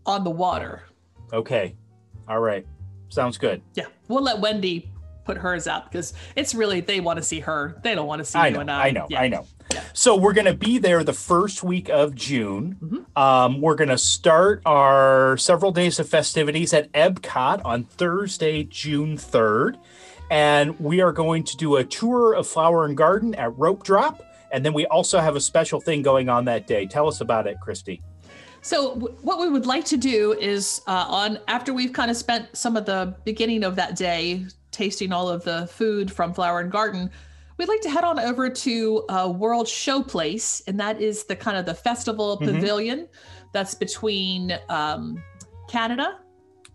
on 0.05 0.23
the 0.23 0.29
water. 0.29 0.83
Okay, 1.31 1.75
all 2.27 2.39
right, 2.39 2.65
sounds 3.09 3.37
good. 3.37 3.61
Yeah, 3.75 3.85
we'll 4.07 4.23
let 4.23 4.39
Wendy 4.39 4.91
put 5.23 5.37
hers 5.37 5.67
out 5.67 5.89
because 5.91 6.13
it's 6.35 6.55
really 6.55 6.81
they 6.81 6.99
want 6.99 7.17
to 7.17 7.23
see 7.23 7.39
her. 7.39 7.79
They 7.83 7.95
don't 7.95 8.07
want 8.07 8.19
to 8.19 8.25
see 8.25 8.39
I 8.39 8.47
you 8.47 8.55
know, 8.55 8.59
and 8.61 8.71
I. 8.71 8.87
I 8.87 8.91
know, 8.91 9.07
Yeah. 9.09 9.21
I 9.21 9.27
know. 9.27 9.45
Yeah. 9.79 9.89
So 9.93 10.15
we're 10.15 10.33
going 10.33 10.45
to 10.45 10.53
be 10.53 10.77
there 10.77 11.03
the 11.03 11.13
first 11.13 11.63
week 11.63 11.89
of 11.89 12.15
June. 12.15 12.77
Mhm. 12.81 13.19
Um, 13.21 13.61
we're 13.61 13.75
going 13.75 13.89
to 13.89 13.97
start 13.97 14.61
our 14.65 15.37
several 15.37 15.71
days 15.71 15.99
of 15.99 16.07
festivities 16.09 16.73
at 16.73 16.91
Epcot 16.93 17.61
on 17.65 17.83
Thursday, 17.85 18.63
June 18.63 19.17
3rd. 19.17 19.77
And 20.31 20.79
we 20.79 21.01
are 21.01 21.11
going 21.11 21.43
to 21.45 21.57
do 21.57 21.77
a 21.77 21.83
tour 21.83 22.33
of 22.33 22.45
Flower 22.47 22.85
and 22.85 22.95
Garden 22.95 23.33
at 23.35 23.57
Rope 23.57 23.83
Drop. 23.83 24.23
And 24.51 24.65
then 24.65 24.73
we 24.73 24.85
also 24.87 25.19
have 25.19 25.35
a 25.35 25.41
special 25.41 25.79
thing 25.79 26.01
going 26.01 26.29
on 26.29 26.45
that 26.45 26.67
day. 26.67 26.85
Tell 26.85 27.07
us 27.07 27.21
about 27.21 27.47
it, 27.47 27.59
Christy. 27.61 28.01
So 28.61 28.95
what 29.21 29.39
we 29.39 29.47
would 29.49 29.65
like 29.65 29.85
to 29.85 29.97
do 29.97 30.33
is 30.33 30.81
uh, 30.87 31.05
on 31.07 31.39
after 31.47 31.73
we've 31.73 31.93
kind 31.93 32.11
of 32.11 32.17
spent 32.17 32.55
some 32.55 32.75
of 32.75 32.85
the 32.85 33.15
beginning 33.23 33.63
of 33.63 33.75
that 33.77 33.95
day 33.95 34.45
tasting 34.71 35.11
all 35.13 35.29
of 35.29 35.43
the 35.43 35.67
food 35.67 36.11
from 36.11 36.33
Flower 36.33 36.59
and 36.59 36.71
Garden, 36.71 37.09
we'd 37.59 37.67
like 37.69 37.81
to 37.81 37.89
head 37.89 38.03
on 38.03 38.17
over 38.19 38.49
to 38.49 39.03
uh, 39.09 39.29
World 39.35 39.67
Showplace, 39.67 40.63
and 40.67 40.79
that 40.79 40.99
is 41.01 41.25
the 41.25 41.35
kind 41.35 41.57
of 41.57 41.65
the 41.67 41.75
festival 41.75 42.37
Mhm. 42.39 42.45
pavilion 42.53 43.07
that's 43.53 43.75
between 43.75 44.57
um, 44.69 45.21
Canada 45.69 46.17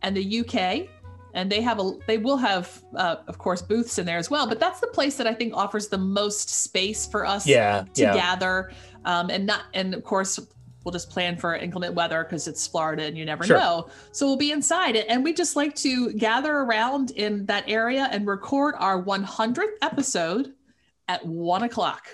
and 0.02 0.16
the 0.16 0.40
UK. 0.40 0.88
And 1.36 1.50
they 1.50 1.60
have 1.62 1.80
a, 1.80 1.92
they 2.06 2.18
will 2.18 2.36
have, 2.36 2.84
uh, 2.94 3.16
of 3.26 3.38
course, 3.38 3.60
booths 3.60 3.98
in 3.98 4.06
there 4.06 4.18
as 4.18 4.30
well. 4.30 4.46
But 4.46 4.60
that's 4.60 4.78
the 4.78 4.86
place 4.86 5.16
that 5.16 5.26
I 5.26 5.34
think 5.34 5.52
offers 5.56 5.88
the 5.88 5.98
most 5.98 6.48
space 6.48 7.06
for 7.06 7.26
us 7.26 7.44
Yeah, 7.44 7.84
to 7.94 8.02
yeah. 8.02 8.14
gather 8.14 8.70
um, 9.04 9.28
and 9.30 9.44
not 9.44 9.62
and 9.74 9.92
of 9.94 10.02
course 10.04 10.38
we'll 10.84 10.92
just 10.92 11.10
plan 11.10 11.36
for 11.36 11.54
inclement 11.56 11.94
weather 11.94 12.24
because 12.24 12.46
it's 12.48 12.66
Florida 12.66 13.02
and 13.04 13.18
you 13.18 13.24
never 13.26 13.44
Sure. 13.44 13.58
know. 13.58 13.88
So 14.12 14.26
we'll 14.26 14.36
be 14.36 14.50
inside 14.52 14.96
it. 14.96 15.06
And 15.10 15.22
we 15.24 15.32
just 15.34 15.56
like 15.56 15.74
to 15.76 16.12
gather 16.12 16.54
around 16.58 17.10
in 17.10 17.44
that 17.46 17.64
area 17.66 18.08
and 18.12 18.26
record 18.26 18.74
our 18.78 19.02
100th 19.02 19.76
episode 19.82 20.53
at 21.08 21.24
one 21.26 21.62
o'clock. 21.62 22.08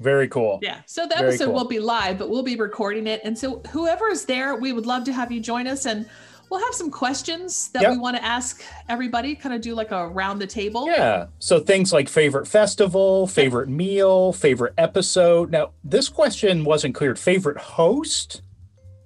Very 0.00 0.28
cool. 0.28 0.58
Yeah. 0.62 0.80
So 0.86 1.06
the 1.06 1.14
Very 1.14 1.28
episode 1.28 1.46
cool. 1.46 1.54
won't 1.54 1.70
be 1.70 1.78
live, 1.78 2.18
but 2.18 2.28
we'll 2.28 2.42
be 2.42 2.56
recording 2.56 3.06
it. 3.06 3.20
And 3.24 3.38
so 3.38 3.60
whoever 3.70 4.08
is 4.08 4.24
there, 4.24 4.56
we 4.56 4.72
would 4.72 4.86
love 4.86 5.04
to 5.04 5.12
have 5.12 5.30
you 5.30 5.40
join 5.40 5.66
us 5.68 5.86
and 5.86 6.04
we'll 6.50 6.58
have 6.64 6.74
some 6.74 6.90
questions 6.90 7.68
that 7.70 7.82
Yep. 7.82 7.92
we 7.92 7.98
want 7.98 8.16
to 8.16 8.24
ask 8.24 8.62
everybody, 8.88 9.34
kind 9.36 9.54
of 9.54 9.60
do 9.60 9.74
like 9.74 9.92
a 9.92 10.08
round 10.08 10.40
the 10.40 10.46
table. 10.48 10.86
Yeah. 10.88 11.26
So 11.38 11.60
things 11.60 11.92
like 11.92 12.08
favorite 12.08 12.48
festival, 12.48 13.26
favorite 13.28 13.68
meal, 13.68 14.32
favorite 14.32 14.74
episode. 14.78 15.50
Now, 15.52 15.70
this 15.84 16.08
question 16.08 16.64
wasn't 16.64 16.94
cleared. 16.96 17.18
Favorite 17.18 17.58
host? 17.58 18.42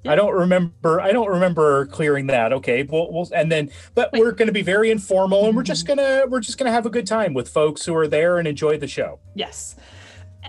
Yeah. 0.04 0.12
I 0.12 0.14
don't 0.14 0.32
remember. 0.34 1.00
I 1.00 1.10
don't 1.12 1.28
remember 1.28 1.86
clearing 1.86 2.28
that. 2.28 2.52
Okay. 2.52 2.84
Well, 2.84 3.10
we'll 3.12 3.28
and 3.34 3.50
then, 3.50 3.70
but 3.94 4.12
Wait. 4.12 4.20
we're 4.20 4.30
going 4.32 4.46
to 4.46 4.52
be 4.52 4.62
very 4.62 4.90
informal, 4.90 5.46
and 5.46 5.56
we're 5.56 5.62
just 5.64 5.86
Mm-hmm. 5.86 5.96
gonna 5.96 6.26
we're 6.28 6.40
just 6.40 6.56
gonna 6.58 6.70
have 6.70 6.86
a 6.86 6.90
good 6.90 7.06
time 7.06 7.34
with 7.34 7.48
folks 7.48 7.84
who 7.84 7.94
are 7.96 8.06
there 8.06 8.38
and 8.38 8.46
enjoy 8.46 8.78
the 8.78 8.86
show. 8.86 9.18
Yes. 9.34 9.74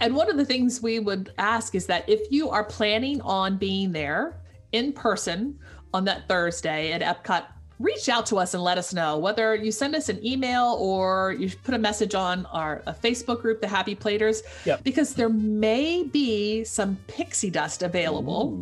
And 0.01 0.15
one 0.15 0.29
of 0.29 0.37
the 0.37 0.45
things 0.45 0.81
we 0.81 0.99
would 0.99 1.33
ask 1.39 1.73
is 1.75 1.87
that 1.87 2.07
if 2.07 2.31
you 2.31 2.49
are 2.49 2.63
planning 2.63 3.21
on 3.21 3.57
being 3.57 3.91
there 3.91 4.39
in 4.71 4.93
person 4.93 5.57
on 5.93 6.05
that 6.05 6.27
Thursday 6.29 6.91
at 6.93 7.01
Epcot, 7.01 7.45
reach 7.79 8.07
out 8.07 8.25
to 8.27 8.37
us 8.37 8.53
and 8.53 8.61
let 8.63 8.77
us 8.77 8.93
know 8.93 9.17
whether 9.17 9.55
you 9.55 9.71
send 9.71 9.95
us 9.95 10.07
an 10.09 10.23
email 10.25 10.77
or 10.79 11.33
you 11.39 11.49
put 11.63 11.73
a 11.73 11.77
message 11.79 12.13
on 12.13 12.45
our 12.47 12.83
a 12.85 12.93
Facebook 12.93 13.41
group, 13.41 13.61
the 13.61 13.67
Happy 13.67 13.95
Platers, 13.95 14.43
Yep. 14.65 14.83
because 14.83 15.15
there 15.15 15.29
may 15.29 16.03
be 16.03 16.63
some 16.63 16.97
pixie 17.07 17.49
dust 17.49 17.81
available. 17.81 18.57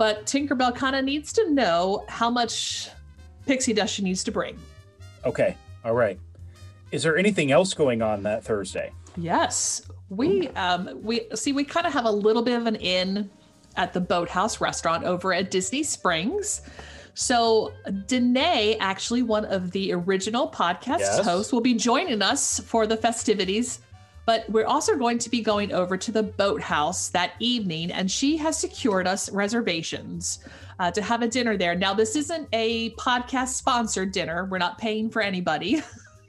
But 0.00 0.24
Tinkerbell 0.24 0.74
kind 0.74 0.96
of 0.96 1.04
needs 1.04 1.30
to 1.34 1.50
know 1.50 2.06
how 2.08 2.30
much 2.30 2.88
pixie 3.44 3.74
dust 3.74 3.92
she 3.92 4.02
needs 4.02 4.24
to 4.24 4.32
bring. 4.32 4.58
Okay. 5.26 5.58
All 5.84 5.92
right. 5.92 6.18
Is 6.90 7.02
there 7.02 7.18
anything 7.18 7.52
else 7.52 7.74
going 7.74 8.00
on 8.00 8.22
that 8.22 8.42
Thursday? 8.42 8.92
Yes, 9.18 9.82
we 10.08 10.48
um 10.48 10.98
we 11.02 11.26
see 11.34 11.52
we 11.52 11.64
kind 11.64 11.86
of 11.86 11.92
have 11.92 12.06
a 12.06 12.10
little 12.10 12.40
bit 12.40 12.56
of 12.58 12.66
an 12.66 12.76
in 12.76 13.28
at 13.76 13.92
the 13.92 14.00
Boathouse 14.00 14.58
restaurant 14.58 15.04
over 15.04 15.34
at 15.34 15.50
Disney 15.50 15.82
Springs. 15.82 16.62
So 17.12 17.74
Danae, 18.06 18.78
actually 18.80 19.22
one 19.22 19.44
of 19.44 19.70
the 19.72 19.92
original 19.92 20.48
podcast 20.50 21.00
Yes. 21.00 21.26
hosts, 21.26 21.52
will 21.52 21.60
be 21.60 21.74
joining 21.74 22.22
us 22.22 22.58
for 22.60 22.86
the 22.86 22.96
festivities. 22.96 23.80
But 24.30 24.48
we're 24.48 24.64
also 24.64 24.94
going 24.96 25.18
to 25.18 25.28
be 25.28 25.40
going 25.40 25.72
over 25.72 25.96
to 25.96 26.12
the 26.12 26.22
Boathouse 26.22 27.08
that 27.08 27.32
evening, 27.40 27.90
and 27.90 28.08
she 28.08 28.36
has 28.36 28.56
secured 28.56 29.08
us 29.08 29.28
reservations 29.32 30.38
uh, 30.78 30.92
to 30.92 31.02
have 31.02 31.22
a 31.22 31.26
dinner 31.26 31.56
there. 31.56 31.74
Now, 31.74 31.94
this 31.94 32.14
isn't 32.14 32.46
a 32.52 32.90
podcast 32.90 33.48
sponsored 33.48 34.12
dinner. 34.12 34.44
We're 34.44 34.58
not 34.58 34.78
paying 34.78 35.10
for 35.10 35.20
anybody. 35.20 35.82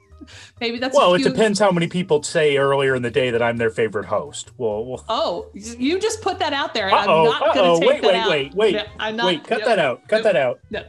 Maybe 0.60 0.80
that's 0.80 0.96
a 0.96 0.98
Well, 0.98 1.14
it 1.14 1.22
depends 1.22 1.60
how 1.60 1.70
many 1.70 1.86
people 1.86 2.24
say 2.24 2.56
earlier 2.56 2.96
in 2.96 3.02
the 3.02 3.10
day 3.12 3.30
that 3.30 3.40
I'm 3.40 3.56
their 3.56 3.70
favorite 3.70 4.06
host. 4.06 4.50
Well, 4.58 4.84
well 4.84 5.04
Oh, 5.08 5.50
you 5.54 6.00
just 6.00 6.22
put 6.22 6.40
that 6.40 6.52
out 6.52 6.74
there. 6.74 6.88
and 6.88 6.96
I'm 6.96 7.06
not 7.06 7.54
going 7.54 7.80
to 7.80 7.86
take 7.86 7.88
wait, 7.88 8.02
that 8.02 8.28
wait, 8.28 8.46
out. 8.48 8.54
wait, 8.56 8.74
wait, 8.74 9.14
not, 9.14 9.26
wait, 9.26 9.44
cut 9.44 9.58
yep, 9.58 9.68
that 9.68 9.78
out. 9.78 10.08
Cut 10.08 10.16
Nope. 10.16 10.24
that 10.24 10.36
out. 10.36 10.60
no. 10.70 10.82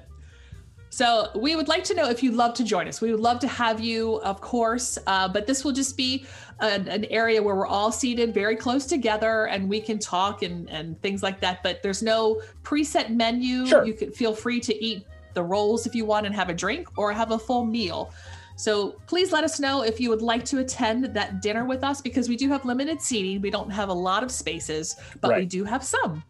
So 0.94 1.32
we 1.34 1.56
would 1.56 1.68
like 1.68 1.84
to 1.86 1.96
know 1.96 2.08
if 2.08 2.22
you'd 2.22 2.36
love 2.36 2.54
to 2.54 2.64
join 2.64 2.88
us. 2.88 3.02
We 3.02 3.10
would 3.10 3.20
love 3.20 3.40
to 3.40 3.48
have 3.48 3.80
you, 3.80 4.18
of 4.18 4.42
course. 4.42 5.00
Uh, 5.08 5.28
but 5.28 5.48
this 5.48 5.66
will 5.66 5.72
just 5.72 5.98
be 5.98 6.24
an, 6.60 6.88
an 6.88 7.06
area 7.06 7.42
where 7.42 7.56
we're 7.56 7.66
all 7.66 7.92
seated 7.92 8.32
very 8.32 8.56
close 8.56 8.86
together 8.86 9.48
and 9.48 9.68
we 9.68 9.82
can 9.82 9.98
talk 9.98 10.44
and, 10.44 10.70
and 10.70 11.02
things 11.02 11.24
like 11.24 11.40
that. 11.40 11.64
But 11.64 11.82
there's 11.82 12.04
no 12.04 12.44
preset 12.62 13.10
menu. 13.10 13.66
Sure. 13.66 13.84
You 13.84 13.96
could 13.96 14.14
feel 14.14 14.36
free 14.36 14.60
to 14.60 14.86
eat 14.86 15.08
the 15.34 15.42
rolls 15.42 15.88
if 15.88 15.96
you 15.96 16.06
want 16.06 16.28
and 16.28 16.36
have 16.36 16.50
a 16.50 16.54
drink 16.54 16.88
or 16.96 17.12
have 17.12 17.32
a 17.32 17.40
full 17.40 17.66
meal. 17.66 18.14
So 18.56 18.92
please 19.08 19.32
let 19.32 19.44
us 19.44 19.60
know 19.60 19.82
if 19.82 20.00
you 20.00 20.12
would 20.12 20.22
like 20.22 20.46
to 20.46 20.60
attend 20.60 21.06
that 21.06 21.42
dinner 21.42 21.66
with 21.66 21.84
us 21.84 22.02
because 22.02 22.30
we 22.30 22.38
do 22.38 22.50
have 22.50 22.66
limited 22.66 23.02
seating. 23.02 23.42
We 23.42 23.50
don't 23.50 23.72
have 23.72 23.90
a 23.90 23.94
lot 23.94 24.22
of 24.22 24.30
spaces, 24.30 24.96
but 25.22 25.36
we 25.36 25.46
do 25.48 25.64
have 25.64 25.84
some. 25.84 26.24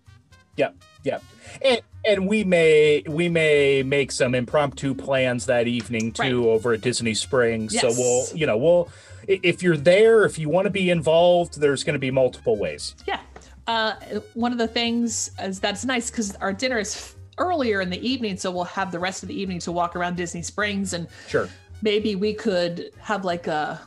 Yeah, 0.55 0.69
Yeah. 1.03 1.19
and 1.63 1.81
and 2.05 2.27
we 2.27 2.43
may 2.43 3.03
we 3.07 3.29
may 3.29 3.81
make 3.83 4.11
some 4.11 4.35
impromptu 4.35 4.93
plans 4.93 5.45
that 5.47 5.67
evening 5.67 6.11
too 6.11 6.49
over 6.49 6.73
at 6.73 6.81
Disney 6.81 7.13
Springs. 7.13 7.79
So 7.79 7.87
we'll 7.89 8.27
you 8.35 8.45
know 8.45 8.57
we'll 8.57 8.89
if 9.27 9.63
you're 9.63 9.77
there, 9.77 10.25
if 10.25 10.37
you 10.37 10.49
want 10.49 10.65
to 10.65 10.69
be 10.69 10.89
involved, 10.89 11.59
there's 11.59 11.83
going 11.83 11.93
to 11.93 11.99
be 11.99 12.11
multiple 12.11 12.57
ways. 12.57 12.93
Yeah. 13.07 13.21
Uh, 13.67 13.93
one 14.33 14.51
of 14.51 14.57
the 14.57 14.67
things 14.67 15.31
is 15.41 15.59
that's 15.61 15.85
nice 15.85 16.11
because 16.11 16.35
our 16.35 16.51
dinner 16.51 16.79
is 16.79 17.15
earlier 17.37 17.79
in 17.81 17.89
the 17.89 18.05
evening, 18.07 18.35
so 18.37 18.51
we'll 18.51 18.65
have 18.65 18.91
the 18.91 18.99
rest 18.99 19.23
of 19.23 19.29
the 19.29 19.39
evening 19.39 19.59
to 19.59 19.71
walk 19.71 19.95
around 19.95 20.17
Disney 20.17 20.41
Springs, 20.41 20.91
and 20.93 21.07
Sure. 21.29 21.47
maybe 21.81 22.15
we 22.15 22.33
could 22.33 22.91
have 22.99 23.23
like 23.25 23.47
a 23.47 23.79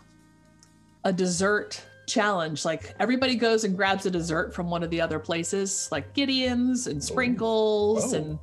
a 1.05 1.13
dessert 1.13 1.81
challenge. 2.07 2.65
Like 2.65 2.95
everybody 3.01 3.35
goes 3.35 3.65
and 3.65 3.77
grabs 3.77 4.07
a 4.07 4.11
dessert 4.11 4.55
from 4.55 4.71
one 4.71 4.83
of 4.83 4.91
the 4.91 5.01
other 5.01 5.19
places, 5.19 5.89
like 5.93 6.13
Gideon's 6.15 6.87
and 6.87 6.97
oh. 6.99 7.01
Sprinkles 7.01 8.15
Oh. 8.15 8.17
and 8.17 8.39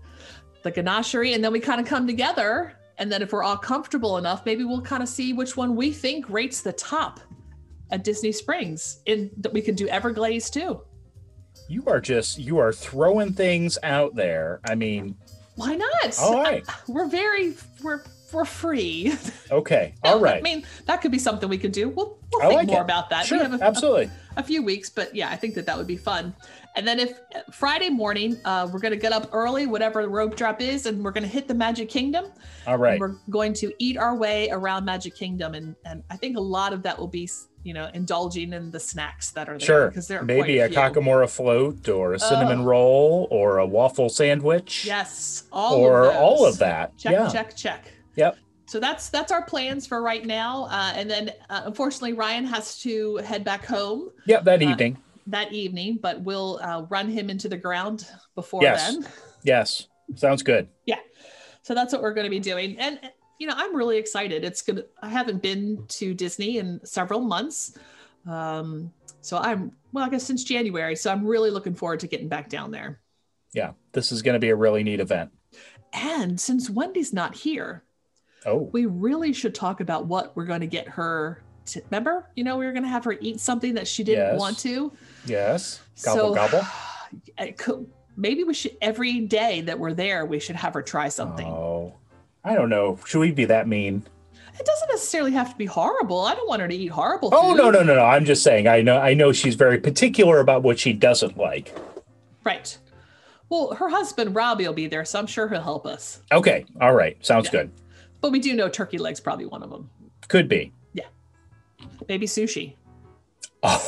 the 0.63 0.72
ganachery, 0.72 1.36
and 1.36 1.43
then 1.43 1.51
we 1.51 1.60
kind 1.60 1.82
of 1.82 1.88
come 1.88 2.08
together. 2.08 2.74
And 3.00 3.12
then 3.12 3.22
if 3.22 3.32
we're 3.34 3.43
all 3.43 3.58
comfortable 3.58 4.17
enough, 4.17 4.46
maybe 4.46 4.63
we'll 4.63 4.82
kind 4.82 5.01
of 5.01 5.10
see 5.10 5.34
which 5.34 5.58
one 5.58 5.75
we 5.75 5.91
think 5.91 6.29
rates 6.29 6.62
the 6.62 6.74
top 6.74 7.20
at 7.91 8.03
Disney 8.03 8.32
Springs. 8.32 9.01
In 9.05 9.32
that 9.38 9.51
we 9.51 9.62
could 9.62 9.75
do 9.75 9.88
Everglazed 9.88 10.53
too. 10.53 10.82
You 11.70 11.84
are 11.88 12.00
just 12.00 12.38
you 12.38 12.58
are 12.60 12.72
throwing 12.72 13.34
things 13.34 13.77
out 13.84 14.15
there. 14.15 14.60
I 14.65 14.75
mean, 14.75 15.15
Why 15.55 15.75
not? 15.75 16.20
all 16.20 16.41
right, 16.43 16.65
We're 16.88 17.08
very 17.08 17.55
we're 17.82 18.03
we're 18.34 18.46
free. 18.46 19.13
okay, 19.52 19.94
all 20.04 20.20
right. 20.20 20.38
I 20.38 20.42
mean, 20.42 20.66
that 20.86 21.02
could 21.02 21.12
be 21.12 21.20
something 21.20 21.48
we 21.50 21.58
could 21.58 21.72
do. 21.72 21.90
We'll, 21.90 22.18
we'll 22.32 22.42
think 22.42 22.54
like 22.54 22.68
more 22.68 22.82
it. 22.82 22.84
about 22.84 23.10
that. 23.12 23.25
Sure, 23.25 23.38
we 23.38 23.44
have 23.44 23.62
a, 23.62 23.63
absolutely. 23.63 24.06
a, 24.36 24.40
a 24.40 24.44
few 24.44 24.63
weeks, 24.63 24.90
but 24.90 25.16
yeah, 25.16 25.30
I 25.30 25.36
think 25.36 25.56
that 25.56 25.66
that 25.66 25.78
would 25.78 25.88
be 25.88 25.98
fun. 25.98 26.34
And 26.75 26.88
then 26.88 27.00
if 27.00 27.20
Friday 27.52 27.90
morning, 27.92 28.36
uh, 28.46 28.68
we're 28.72 28.80
going 28.80 28.94
to 28.94 28.98
get 28.98 29.12
up 29.12 29.30
early, 29.32 29.68
whatever 29.68 30.02
the 30.02 30.10
rope 30.10 30.36
drop 30.36 30.60
is, 30.60 30.88
and 30.88 31.04
we're 31.04 31.12
going 31.12 31.24
to 31.24 31.30
hit 31.30 31.48
the 31.48 31.54
Magic 31.54 31.88
Kingdom. 31.88 32.25
All 32.66 32.78
right. 32.78 32.94
And 32.94 33.00
we're 33.00 33.16
going 33.30 33.54
to 33.54 33.72
eat 33.78 33.96
our 33.96 34.16
way 34.16 34.50
around 34.50 34.84
Magic 34.84 35.16
Kingdom, 35.16 35.54
and 35.54 35.75
and 35.86 36.04
I 36.10 36.18
think 36.18 36.36
a 36.36 36.42
lot 36.42 36.74
of 36.74 36.82
that 36.82 36.98
will 36.98 37.08
be, 37.08 37.30
you 37.63 37.75
know, 37.75 37.92
indulging 37.94 38.54
in 38.54 38.72
the 38.72 38.80
snacks 38.80 39.30
that 39.32 39.50
are 39.50 39.60
there 39.60 39.66
Sure. 39.68 39.88
because 39.90 40.08
there 40.08 40.22
are 40.22 40.25
Maybe 40.25 40.58
a 40.60 40.68
few. 40.68 40.75
Kakamora 40.75 41.30
float 41.30 41.88
or 41.90 42.13
a 42.13 42.20
cinnamon 42.20 42.62
Oh. 42.62 42.66
roll 42.66 43.28
or 43.30 43.60
a 43.60 43.68
waffle 43.68 44.10
sandwich. 44.10 44.84
Yes, 44.84 45.44
all 45.52 45.75
or 45.75 46.06
of 46.06 46.16
all 46.16 46.44
of 46.48 46.58
that. 46.58 46.98
Check, 46.98 47.12
yeah. 47.13 47.30
check, 47.30 47.56
check. 47.56 47.93
Yep. 48.15 48.38
So 48.65 48.79
that's 48.79 49.10
that's 49.10 49.32
our 49.32 49.43
plans 49.43 49.86
for 49.86 50.01
right 50.01 50.25
now. 50.25 50.65
Uh, 50.70 50.93
and 50.96 51.10
then 51.10 51.32
uh, 51.50 51.63
unfortunately, 51.65 52.13
Ryan 52.13 52.46
has 52.46 52.79
to 52.82 53.17
head 53.17 53.43
back 53.43 53.65
home 53.65 54.10
Yep. 54.25 54.43
That 54.46 54.62
Uh, 54.62 54.70
evening. 54.70 54.98
that 55.27 55.51
evening, 55.51 56.00
but 56.01 56.22
we'll 56.22 56.60
uh, 56.63 56.84
run 56.89 57.10
him 57.10 57.29
into 57.29 57.50
the 57.50 57.58
ground 57.58 58.08
before 58.36 58.62
Yes. 58.63 58.93
then. 58.93 59.08
Yes. 59.43 59.88
Sounds 60.15 60.43
good. 60.43 60.67
Yeah. 60.86 61.00
So 61.62 61.74
that's 61.74 61.91
what 61.93 62.01
we're 62.01 62.13
going 62.13 62.25
to 62.25 62.29
be 62.32 62.39
doing. 62.39 62.77
And 62.79 63.00
you 63.39 63.48
know, 63.48 63.53
I'm 63.58 63.75
really 63.75 63.98
excited. 63.98 64.46
It's 64.46 64.62
gonna. 64.62 64.84
I 65.01 65.10
haven't 65.10 65.41
been 65.41 65.84
to 65.89 66.13
Disney 66.13 66.60
in 66.60 66.79
several 66.86 67.20
months, 67.20 67.77
um, 68.25 68.93
so 69.22 69.38
I'm 69.38 69.72
well, 69.91 70.05
I 70.05 70.10
guess 70.10 70.24
since 70.24 70.43
January. 70.43 70.96
So 70.96 71.12
I'm 71.12 71.25
really 71.25 71.50
looking 71.51 71.74
forward 71.75 72.00
to 72.01 72.08
getting 72.08 72.29
back 72.29 72.48
down 72.48 72.72
there. 72.72 73.01
Yeah. 73.53 73.72
This 73.91 74.12
is 74.12 74.22
going 74.22 74.34
to 74.34 74.39
be 74.39 74.50
a 74.50 74.55
really 74.55 74.84
neat 74.84 75.00
event. 75.00 75.32
And 75.91 76.39
since 76.39 76.70
Wendy's 76.70 77.12
not 77.13 77.36
here, 77.36 77.84
Oh. 78.46 78.70
we 78.74 78.86
really 78.86 79.34
should 79.34 79.56
talk 79.56 79.80
about 79.82 80.06
what 80.06 80.36
we're 80.36 80.46
going 80.46 80.62
to 80.62 80.68
get 80.68 80.88
her. 80.88 81.42
To, 81.68 81.82
remember, 81.90 82.30
you 82.36 82.44
know, 82.44 82.58
we 82.58 82.66
were 82.66 82.74
going 82.74 82.84
to 82.84 82.90
have 82.90 83.06
her 83.06 83.16
eat 83.22 83.40
something 83.40 83.74
that 83.76 83.88
she 83.88 84.04
didn't 84.04 84.34
Yes. 84.34 84.40
want 84.40 84.60
to. 84.60 84.92
Yes. 85.26 85.82
Gobble 86.04 86.20
so 86.20 86.36
gobble. 86.36 86.68
it 87.18 87.24
eh, 87.38 87.52
could, 87.52 87.90
maybe 88.18 88.44
we 88.44 88.54
should 88.54 88.76
every 88.82 89.22
day 89.22 89.62
that 89.62 89.80
we're 89.80 89.94
there, 89.94 90.26
we 90.26 90.40
should 90.40 90.58
have 90.58 90.74
her 90.74 90.82
try 90.82 91.08
something. 91.08 91.48
Oh. 91.48 91.94
I 92.44 92.54
don't 92.56 92.70
know. 92.70 93.00
Should 93.06 93.20
we 93.20 93.32
be 93.32 93.46
that 93.46 93.68
mean? 93.68 94.04
It 94.60 94.66
doesn't 94.66 94.90
necessarily 94.90 95.32
have 95.32 95.50
to 95.52 95.56
be 95.56 95.66
horrible. 95.66 96.20
I 96.26 96.36
don't 96.36 96.48
want 96.48 96.62
her 96.62 96.68
to 96.68 96.76
eat 96.76 96.88
horrible. 96.88 97.30
Oh 97.34 97.52
food. 97.52 97.58
no 97.58 97.72
no 97.72 97.82
no 97.82 97.96
no! 97.96 98.04
I'm 98.04 98.24
just 98.26 98.44
saying. 98.44 98.68
I 98.68 98.82
know 98.82 98.98
I 99.00 99.16
know 99.16 99.32
she's 99.32 99.56
very 99.56 99.80
particular 99.80 100.40
about 100.40 100.62
what 100.62 100.78
she 100.78 100.94
doesn't 100.94 101.38
like. 101.38 101.74
Right. 102.44 102.78
Well, 103.50 103.74
her 103.74 103.90
husband 103.90 104.36
Robbie 104.36 104.68
will 104.68 104.74
be 104.74 104.86
there, 104.88 105.06
so 105.06 105.18
I'm 105.18 105.26
sure 105.26 105.48
he'll 105.48 105.62
help 105.62 105.88
us. 105.88 106.22
Okay. 106.32 106.66
All 106.82 106.94
right. 106.94 107.18
Sounds 107.26 107.46
Yeah. 107.46 107.52
good. 107.52 107.72
But 108.24 108.32
we 108.32 108.39
do 108.39 108.56
know 108.56 108.70
turkey 108.70 108.98
legs 108.98 109.20
probably 109.20 109.46
one 109.46 109.62
of 109.63 109.70
them. 109.70 109.89
Could 110.30 110.48
be. 110.48 110.72
Yeah. 110.94 111.08
Maybe 112.08 112.25
sushi. 112.25 112.75
All 113.63 113.82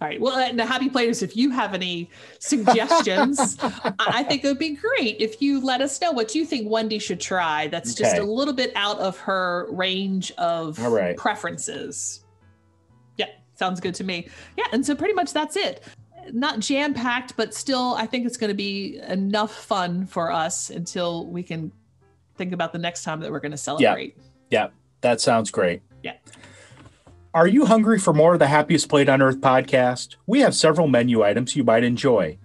right. 0.00 0.20
Well, 0.20 0.38
and 0.38 0.56
the 0.56 0.64
Happy 0.64 0.88
Platers, 0.88 1.20
if 1.20 1.36
you 1.36 1.50
have 1.50 1.74
any 1.74 2.08
suggestions, 2.38 3.56
I 3.60 3.92
I 3.98 4.22
think 4.22 4.44
it 4.44 4.46
would 4.46 4.60
be 4.60 4.76
great 4.76 5.16
if 5.20 5.42
you 5.42 5.60
let 5.60 5.80
us 5.80 6.00
know 6.00 6.12
what 6.12 6.36
you 6.36 6.44
think 6.44 6.70
Wendy 6.70 7.00
should 7.00 7.20
try. 7.20 7.66
That's 7.66 7.92
just 7.92 8.14
Okay. 8.14 8.22
a 8.22 8.24
little 8.24 8.54
bit 8.54 8.70
out 8.76 9.00
of 9.00 9.18
her 9.18 9.66
range 9.72 10.30
of 10.38 10.78
All 10.80 10.92
right. 10.92 11.16
preferences. 11.16 12.24
Yeah, 13.16 13.26
sounds 13.56 13.80
good 13.80 13.96
to 13.96 14.04
me. 14.04 14.28
Yeah, 14.56 14.66
and 14.70 14.86
so 14.86 14.94
pretty 14.94 15.14
much 15.14 15.32
that's 15.32 15.56
it. 15.56 15.82
Not 16.32 16.60
jam 16.60 16.94
packed, 16.94 17.36
but 17.36 17.54
still, 17.54 17.94
I 17.94 18.06
think 18.06 18.26
it's 18.26 18.36
going 18.36 18.48
to 18.48 18.54
be 18.54 18.98
enough 19.06 19.54
fun 19.54 20.06
for 20.06 20.30
us 20.30 20.70
until 20.70 21.26
we 21.26 21.42
can 21.42 21.72
think 22.36 22.52
about 22.52 22.72
the 22.72 22.78
next 22.78 23.04
time 23.04 23.20
that 23.20 23.30
we're 23.30 23.40
going 23.40 23.52
to 23.52 23.58
celebrate. 23.58 24.16
Yeah, 24.50 24.68
that 25.00 25.20
sounds 25.20 25.50
great. 25.50 25.82
Yeah. 26.02 26.14
Are 27.34 27.46
you 27.46 27.66
hungry 27.66 27.98
for 27.98 28.12
more 28.12 28.32
of 28.32 28.38
the 28.38 28.46
Happiest 28.46 28.88
Plate 28.88 29.08
on 29.08 29.20
Earth 29.20 29.40
podcast? 29.40 30.16
We 30.26 30.40
have 30.40 30.54
several 30.54 30.88
menu 30.88 31.22
items 31.22 31.54
you 31.54 31.64
might 31.64 31.84
enjoy. 31.84 32.38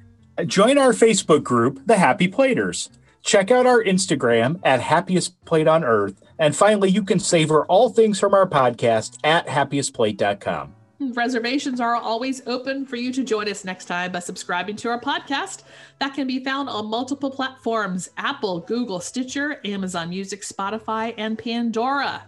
Join 0.46 0.78
our 0.78 0.92
Facebook 0.92 1.44
group, 1.44 1.82
The 1.86 1.98
Happy 1.98 2.28
Platers. 2.28 2.90
Check 3.22 3.52
out 3.52 3.66
our 3.66 3.82
Instagram 3.82 4.60
at 4.63 4.82
Happiest 4.82 5.44
Plate 5.46 5.68
on 5.68 5.84
Earth. 5.84 6.22
And 6.38 6.56
finally, 6.56 6.90
you 6.90 7.04
can 7.04 7.20
savor 7.20 7.66
all 7.66 7.90
things 7.90 8.20
from 8.20 8.34
our 8.34 8.48
podcast 8.48 9.18
at 9.24 9.48
happiestplate.com. 9.48 10.75
Reservations 11.12 11.82
are 11.82 11.96
always 11.96 12.42
open 12.48 12.86
for 12.86 12.96
you 12.96 13.12
to 13.12 13.24
join 13.24 13.50
us 13.50 13.66
next 13.66 13.86
time 13.86 14.12
by 14.12 14.20
subscribing 14.20 14.76
to 14.78 14.90
our 14.90 15.00
podcast. 15.00 15.64
That 16.00 16.14
can 16.14 16.28
be 16.28 16.44
found 16.44 16.70
on 16.70 16.86
multiple 16.86 17.30
platforms 17.30 18.10
Apple, 18.16 18.62
Google, 18.62 19.00
Stitcher, 19.00 19.60
Amazon 19.66 20.10
Music, 20.10 20.42
Spotify, 20.42 21.14
and 21.18 21.38
Pandora. 21.38 22.24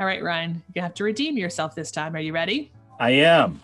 All 0.00 0.06
right, 0.06 0.22
Ryan, 0.22 0.62
you 0.74 0.82
have 0.82 0.94
to 0.94 1.04
redeem 1.04 1.38
yourself 1.38 1.74
this 1.74 1.92
time. 1.92 2.16
Are 2.16 2.20
you 2.20 2.32
ready? 2.32 2.72
I 2.98 3.10
am. 3.10 3.60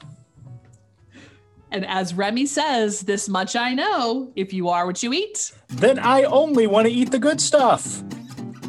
And 1.73 1.87
as 1.87 2.15
Remy 2.15 2.47
says, 2.47 3.01
this 3.01 3.29
much 3.29 3.57
I 3.57 3.75
know 3.75 4.31
if 4.37 4.53
you 4.53 4.69
are 4.69 4.87
what 4.87 5.03
you 5.03 5.13
eat, 5.13 5.53
then 5.69 5.99
I 5.99 6.25
only 6.25 6.67
want 6.67 6.87
to 6.87 6.93
eat 6.93 7.11
the 7.11 7.19
good 7.19 7.41
stuff. 7.41 8.03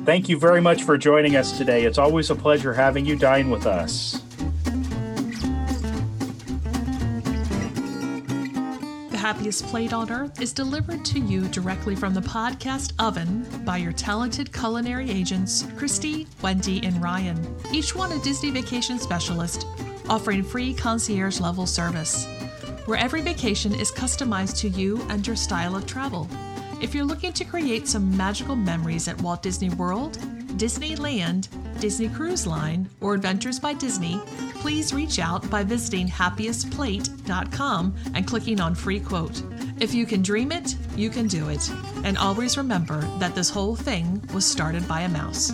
Thank 0.06 0.30
you 0.30 0.40
very 0.40 0.62
much 0.62 0.84
for 0.84 0.98
joining 0.98 1.36
us 1.36 1.58
today. 1.58 1.84
It's 1.84 1.98
always 1.98 2.32
a 2.32 2.36
pleasure 2.36 2.74
having 2.74 3.06
you 3.06 3.16
dine 3.16 3.50
with 3.50 3.68
us. 3.68 4.22
Happiest 9.22 9.68
Plate 9.68 9.94
on 9.94 10.10
Earth 10.10 10.42
is 10.42 10.52
delivered 10.52 11.06
to 11.06 11.20
you 11.20 11.48
directly 11.50 11.96
from 11.96 12.16
the 12.16 12.22
podcast 12.22 12.94
oven 12.98 13.46
by 13.64 13.78
your 13.78 13.92
talented 13.92 14.52
culinary 14.52 15.12
agents, 15.12 15.68
Christy, 15.78 16.26
Wendy, 16.42 16.84
and 16.84 17.00
Ryan, 17.04 17.56
each 17.72 17.96
one 17.96 18.12
a 18.14 18.20
Disney 18.24 18.50
vacation 18.50 18.98
specialist, 18.98 19.68
offering 20.10 20.42
free 20.42 20.74
concierge 20.74 21.40
level 21.40 21.68
service 21.68 22.26
where 22.88 22.98
every 22.98 23.22
vacation 23.22 23.76
is 23.76 23.92
customized 23.92 24.58
to 24.62 24.70
you 24.70 25.00
and 25.10 25.28
your 25.28 25.36
style 25.36 25.76
of 25.76 25.86
travel. 25.86 26.28
If 26.82 26.96
you're 26.96 27.06
looking 27.06 27.32
to 27.34 27.46
create 27.46 27.88
some 27.88 28.18
magical 28.18 28.56
memories 28.56 29.08
at 29.08 29.22
Walt 29.22 29.44
Disney 29.44 29.70
World, 29.70 30.18
Disneyland, 30.58 31.48
Disney 31.82 32.10
Cruise 32.10 32.46
Line, 32.46 32.88
or 33.02 33.16
Adventures 33.16 33.60
by 33.60 33.74
Disney, 33.74 34.22
please 34.60 34.94
reach 34.94 35.18
out 35.18 35.50
by 35.50 35.64
visiting 35.64 36.08
happiestplate.com 36.08 37.96
and 38.14 38.28
clicking 38.28 38.62
on 38.62 38.76
free 38.76 39.00
quote. 39.00 39.42
If 39.80 39.92
you 39.92 40.06
can 40.06 40.22
dream 40.22 40.52
it, 40.52 40.76
you 40.96 41.10
can 41.10 41.28
do 41.28 41.50
it. 41.50 41.68
And 42.04 42.20
always 42.20 42.56
remember 42.56 43.02
that 43.18 43.34
this 43.34 43.50
whole 43.50 43.76
thing 43.76 44.24
was 44.32 44.46
started 44.46 44.88
by 44.88 45.02
a 45.02 45.10
mouse. 45.10 45.52